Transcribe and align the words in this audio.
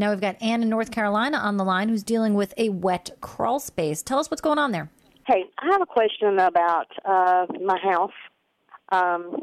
Now 0.00 0.08
we've 0.08 0.20
got 0.20 0.40
Ann 0.40 0.62
in 0.62 0.70
North 0.70 0.90
Carolina 0.90 1.36
on 1.36 1.58
the 1.58 1.64
line 1.64 1.90
who's 1.90 2.02
dealing 2.02 2.32
with 2.32 2.54
a 2.56 2.70
wet 2.70 3.10
crawl 3.20 3.60
space. 3.60 4.02
Tell 4.02 4.18
us 4.18 4.30
what's 4.30 4.40
going 4.40 4.58
on 4.58 4.72
there. 4.72 4.90
Hey, 5.26 5.44
I 5.58 5.66
have 5.72 5.82
a 5.82 5.86
question 5.86 6.38
about 6.38 6.86
uh, 7.04 7.44
my 7.62 7.78
house. 7.78 8.10
Um, 8.92 9.42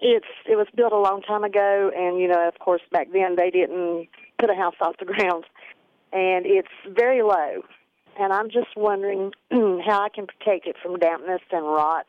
it's 0.00 0.28
it 0.48 0.54
was 0.54 0.68
built 0.76 0.92
a 0.92 0.96
long 0.96 1.22
time 1.22 1.42
ago, 1.42 1.90
and 1.92 2.20
you 2.20 2.28
know, 2.28 2.46
of 2.46 2.60
course, 2.60 2.82
back 2.92 3.08
then 3.12 3.34
they 3.34 3.50
didn't 3.50 4.06
put 4.38 4.48
a 4.48 4.54
house 4.54 4.76
off 4.80 4.94
the 5.00 5.04
ground, 5.12 5.44
and 6.12 6.46
it's 6.46 6.68
very 6.88 7.22
low. 7.22 7.62
And 8.16 8.32
I'm 8.32 8.48
just 8.48 8.76
wondering 8.76 9.32
how 9.50 10.04
I 10.04 10.08
can 10.14 10.28
protect 10.28 10.68
it 10.68 10.76
from 10.80 11.00
dampness 11.00 11.40
and 11.50 11.64
rot. 11.66 12.06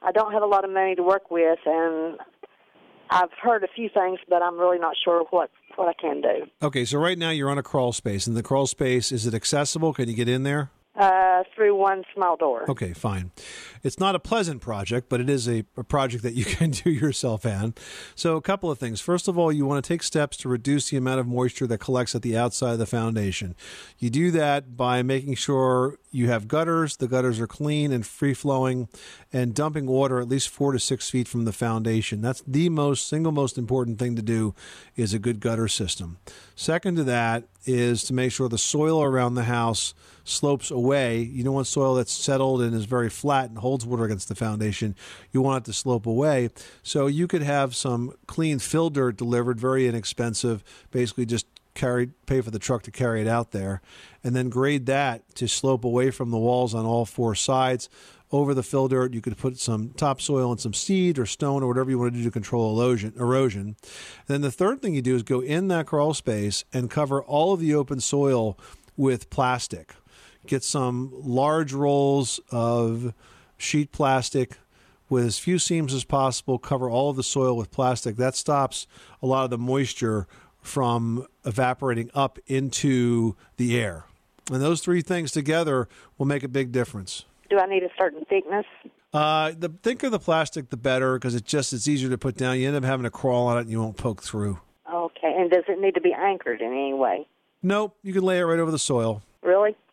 I 0.00 0.10
don't 0.10 0.32
have 0.32 0.42
a 0.42 0.46
lot 0.46 0.64
of 0.64 0.70
money 0.70 0.94
to 0.94 1.02
work 1.02 1.30
with, 1.30 1.58
and 1.66 2.18
I've 3.10 3.32
heard 3.42 3.64
a 3.64 3.68
few 3.74 3.88
things, 3.88 4.18
but 4.28 4.42
I'm 4.42 4.58
really 4.58 4.78
not 4.78 4.94
sure 5.04 5.24
what 5.30 5.50
what 5.76 5.88
I 5.88 5.94
can 6.00 6.20
do. 6.20 6.46
Okay, 6.62 6.84
so 6.84 6.98
right 6.98 7.16
now 7.16 7.30
you're 7.30 7.50
on 7.50 7.58
a 7.58 7.62
crawl 7.62 7.92
space, 7.92 8.26
and 8.26 8.36
the 8.36 8.42
crawl 8.42 8.66
space 8.66 9.12
is 9.12 9.26
it 9.26 9.34
accessible? 9.34 9.92
Can 9.92 10.08
you 10.08 10.14
get 10.14 10.28
in 10.28 10.42
there? 10.42 10.70
Uh, 10.98 11.29
Uh, 11.40 11.44
through 11.54 11.74
one 11.74 12.04
small 12.14 12.36
door. 12.36 12.64
Okay, 12.68 12.92
fine. 12.92 13.30
It's 13.82 13.98
not 13.98 14.14
a 14.14 14.18
pleasant 14.18 14.60
project, 14.60 15.08
but 15.08 15.20
it 15.20 15.30
is 15.30 15.48
a, 15.48 15.64
a, 15.76 15.84
project 15.84 16.22
that 16.22 16.34
you 16.34 16.44
can 16.56 16.70
do 16.70 16.90
yourself, 16.90 17.46
Ann. 17.46 17.74
So, 18.14 18.36
a 18.36 18.42
couple 18.42 18.70
of 18.70 18.78
things. 18.78 19.00
First 19.00 19.28
of 19.28 19.38
all, 19.38 19.52
you 19.52 19.64
want 19.64 19.82
to 19.82 19.88
take 19.88 20.02
steps 20.02 20.36
to 20.38 20.48
reduce 20.48 20.90
the 20.90 20.96
amount 20.96 21.20
of 21.20 21.26
moisture 21.26 21.66
that 21.66 21.78
collects 21.78 22.14
at 22.14 22.22
the 22.22 22.36
outside 22.36 22.72
of 22.72 22.78
the 22.78 22.86
foundation. 22.86 23.54
You 23.98 24.10
do 24.10 24.30
that 24.32 24.76
by 24.76 25.02
making 25.02 25.34
sure 25.36 25.98
you 26.10 26.28
have 26.28 26.48
gutters, 26.48 26.96
the 26.96 27.08
gutters 27.08 27.40
are 27.40 27.46
clean 27.46 27.92
and 27.92 28.04
free 28.04 28.34
flowing, 28.34 28.88
and 29.32 29.54
dumping 29.54 29.86
water 29.86 30.18
at 30.20 30.28
least 30.28 30.48
four 30.48 30.72
to 30.72 30.78
six 30.78 31.08
feet 31.08 31.28
from 31.28 31.44
the 31.44 31.52
foundation. 31.52 32.20
That's 32.20 32.42
the 32.46 32.68
most 32.68 33.08
single 33.08 33.32
most 33.32 33.56
important 33.56 33.98
thing 33.98 34.16
to 34.16 34.22
do 34.22 34.54
is 34.96 35.14
a 35.14 35.18
good 35.18 35.40
gutter 35.40 35.68
system. 35.68 36.18
Second 36.56 36.96
to 36.96 37.04
that 37.04 37.44
is 37.64 38.02
to 38.04 38.14
make 38.14 38.32
sure 38.32 38.48
the 38.48 38.58
soil 38.58 39.02
around 39.02 39.34
the 39.34 39.44
house 39.44 39.94
slopes 40.24 40.70
away. 40.70 41.20
You 41.30 41.44
don't 41.44 41.54
want 41.54 41.66
soil 41.66 41.94
that's 41.94 42.12
settled 42.12 42.62
and 42.62 42.74
is 42.74 42.84
very 42.84 43.10
flat 43.10 43.50
and 43.50 43.58
holds 43.58 43.86
water 43.86 44.04
against 44.04 44.28
the 44.28 44.34
foundation. 44.34 44.96
You 45.32 45.42
want 45.42 45.64
it 45.64 45.70
to 45.70 45.72
slope 45.72 46.06
away. 46.06 46.50
So 46.82 47.06
you 47.06 47.26
could 47.26 47.42
have 47.42 47.74
some 47.74 48.12
clean 48.26 48.58
fill 48.58 48.90
dirt 48.90 49.16
delivered, 49.16 49.60
very 49.60 49.86
inexpensive, 49.86 50.64
basically 50.90 51.26
just 51.26 51.46
carry 51.74 52.08
pay 52.26 52.40
for 52.40 52.50
the 52.50 52.58
truck 52.58 52.82
to 52.82 52.90
carry 52.90 53.20
it 53.20 53.26
out 53.26 53.52
there 53.52 53.80
and 54.24 54.34
then 54.34 54.48
grade 54.48 54.86
that 54.86 55.22
to 55.34 55.46
slope 55.46 55.84
away 55.84 56.10
from 56.10 56.30
the 56.30 56.38
walls 56.38 56.74
on 56.74 56.84
all 56.84 57.04
four 57.04 57.34
sides 57.34 57.88
over 58.32 58.54
the 58.54 58.62
fill 58.62 58.88
dirt 58.88 59.14
you 59.14 59.20
could 59.20 59.36
put 59.36 59.58
some 59.58 59.90
topsoil 59.90 60.50
and 60.50 60.60
some 60.60 60.74
seed 60.74 61.18
or 61.18 61.26
stone 61.26 61.62
or 61.62 61.68
whatever 61.68 61.90
you 61.90 61.98
want 61.98 62.12
to 62.12 62.18
do 62.18 62.24
to 62.24 62.30
control 62.30 62.80
erosion 62.80 63.12
erosion 63.16 63.60
and 63.60 63.76
then 64.26 64.40
the 64.40 64.50
third 64.50 64.82
thing 64.82 64.94
you 64.94 65.02
do 65.02 65.14
is 65.14 65.22
go 65.22 65.40
in 65.40 65.68
that 65.68 65.86
crawl 65.86 66.12
space 66.12 66.64
and 66.72 66.90
cover 66.90 67.22
all 67.22 67.52
of 67.52 67.60
the 67.60 67.74
open 67.74 68.00
soil 68.00 68.58
with 68.96 69.30
plastic 69.30 69.94
get 70.46 70.64
some 70.64 71.12
large 71.12 71.72
rolls 71.72 72.40
of 72.50 73.12
sheet 73.56 73.92
plastic 73.92 74.58
with 75.08 75.26
as 75.26 75.38
few 75.38 75.58
seams 75.58 75.92
as 75.92 76.04
possible, 76.04 76.58
cover 76.58 76.88
all 76.88 77.10
of 77.10 77.16
the 77.16 77.22
soil 77.22 77.56
with 77.56 77.70
plastic. 77.70 78.16
That 78.16 78.36
stops 78.36 78.86
a 79.22 79.26
lot 79.26 79.44
of 79.44 79.50
the 79.50 79.58
moisture 79.58 80.26
from 80.62 81.26
evaporating 81.44 82.10
up 82.14 82.38
into 82.46 83.36
the 83.56 83.78
air. 83.78 84.04
And 84.50 84.62
those 84.62 84.80
three 84.80 85.02
things 85.02 85.32
together 85.32 85.88
will 86.16 86.26
make 86.26 86.42
a 86.42 86.48
big 86.48 86.72
difference. 86.72 87.24
Do 87.48 87.58
I 87.58 87.66
need 87.66 87.82
a 87.82 87.90
certain 87.98 88.24
thickness? 88.26 88.66
Uh, 89.12 89.52
the 89.58 89.68
thicker 89.82 90.08
the 90.08 90.20
plastic, 90.20 90.70
the 90.70 90.76
better, 90.76 91.14
because 91.14 91.34
it's 91.34 91.50
just 91.50 91.72
it's 91.72 91.88
easier 91.88 92.10
to 92.10 92.18
put 92.18 92.36
down. 92.36 92.58
You 92.58 92.68
end 92.68 92.76
up 92.76 92.84
having 92.84 93.04
to 93.04 93.10
crawl 93.10 93.48
on 93.48 93.58
it, 93.58 93.62
and 93.62 93.70
you 93.70 93.80
won't 93.80 93.96
poke 93.96 94.22
through. 94.22 94.60
Okay, 94.92 95.34
and 95.36 95.50
does 95.50 95.64
it 95.68 95.80
need 95.80 95.94
to 95.94 96.00
be 96.00 96.12
anchored 96.12 96.60
in 96.60 96.68
any 96.68 96.94
way? 96.94 97.26
Nope, 97.62 97.96
you 98.02 98.12
can 98.12 98.22
lay 98.22 98.38
it 98.38 98.42
right 98.42 98.58
over 98.58 98.70
the 98.70 98.78
soil. 98.78 99.22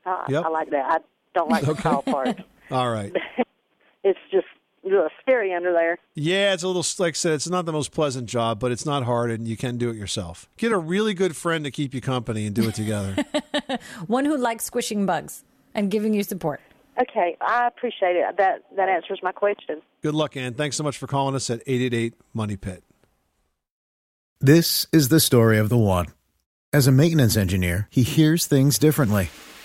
Really? 0.08 0.19
Uh, 0.19 0.25
yep. 0.30 0.45
I 0.45 0.50
like 0.50 0.69
that. 0.72 0.86
I 0.86 0.97
don't 1.33 1.50
like 1.50 1.63
okay. 1.63 1.73
the 1.73 1.81
tall 1.81 2.02
part. 2.02 2.41
All 2.72 2.89
right. 2.89 3.13
it's 4.03 4.19
just 4.32 4.48
ugh, 4.86 5.09
scary 5.21 5.54
under 5.54 5.73
there. 5.73 5.98
Yeah, 6.15 6.54
it's 6.54 6.64
a 6.64 6.67
little 6.67 6.86
like 6.99 7.11
I 7.11 7.14
said, 7.14 7.33
it's 7.33 7.49
not 7.49 7.65
the 7.65 7.73
most 7.73 7.92
pleasant 7.92 8.27
job, 8.27 8.59
but 8.59 8.71
it's 8.71 8.86
not 8.86 9.04
hard, 9.04 9.32
and 9.32 9.48
you 9.48 9.58
can 9.58 9.77
do 9.77 9.89
it 9.89 9.95
yourself. 9.95 10.49
Get 10.58 10.71
a 10.71 10.77
really 10.77 11.14
good 11.14 11.36
friend 11.36 11.64
to 11.65 11.71
keep 11.71 11.93
you 11.93 12.02
company 12.02 12.45
and 12.45 12.55
do 12.55 12.67
it 12.67 12.76
together. 12.76 13.15
One 14.08 14.26
who 14.26 14.37
likes 14.37 14.65
squishing 14.65 15.05
bugs 15.05 15.43
and 15.73 15.92
giving 15.92 16.14
you 16.14 16.23
support. 16.23 16.61
Okay, 16.99 17.37
I 17.42 17.67
appreciate 17.67 18.15
it. 18.15 18.37
That 18.37 18.64
that 18.76 18.89
answers 18.89 19.20
my 19.21 19.32
question. 19.32 19.82
Good 20.02 20.15
luck, 20.15 20.36
Ann. 20.36 20.53
Thanks 20.53 20.76
so 20.76 20.83
much 20.83 20.98
for 20.98 21.08
calling 21.08 21.36
us 21.36 21.49
at 21.49 21.61
eight 21.67 21.82
eight 21.82 21.93
eight 21.93 22.14
Money 22.33 22.58
Pit. 22.58 22.83
This 24.39 24.87
is 24.92 25.09
the 25.09 25.20
story 25.20 25.58
of 25.58 25.70
the 25.70 25.77
one. 25.77 26.08
As 26.73 26.86
a 26.86 26.92
maintenance 26.92 27.37
engineer, 27.37 27.87
he 27.89 28.03
hears 28.03 28.45
things 28.45 28.77
differently. 28.77 29.30